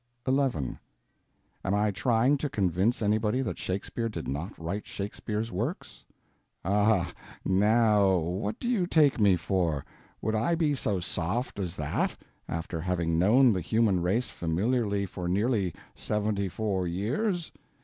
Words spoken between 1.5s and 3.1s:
Am I trying to convince